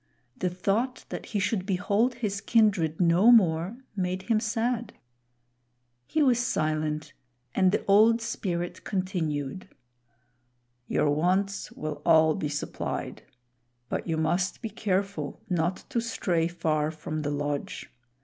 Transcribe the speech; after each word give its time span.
The 0.35 0.49
thought 0.49 1.05
that 1.09 1.27
he 1.27 1.39
should 1.39 1.63
behold 1.63 2.15
his 2.15 2.41
kindred 2.41 2.99
no 2.99 3.31
more 3.31 3.77
made 3.95 4.23
him 4.23 4.39
sad. 4.39 4.93
He 6.07 6.23
was 6.23 6.39
silent, 6.39 7.13
and 7.53 7.71
the 7.71 7.85
Old 7.85 8.19
Spirit 8.19 8.83
continued: 8.83 9.67
"Your 10.87 11.11
wants 11.11 11.71
will 11.73 12.01
all 12.03 12.33
be 12.33 12.49
supplied; 12.49 13.21
but 13.89 14.07
you 14.07 14.17
must 14.17 14.63
be 14.63 14.69
careful 14.71 15.39
not 15.51 15.83
to 15.91 16.01
stray 16.01 16.47
far 16.47 16.89
from 16.89 17.21
the 17.21 17.29
lodge. 17.29 17.87